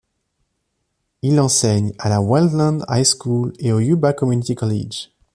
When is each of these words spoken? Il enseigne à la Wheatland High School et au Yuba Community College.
Il 1.21 1.39
enseigne 1.39 1.93
à 1.99 2.09
la 2.09 2.23
Wheatland 2.23 2.83
High 2.89 3.05
School 3.05 3.53
et 3.59 3.71
au 3.71 3.79
Yuba 3.79 4.13
Community 4.13 4.55
College. 4.55 5.09